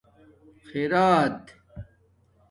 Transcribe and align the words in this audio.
خِرات 0.73 1.43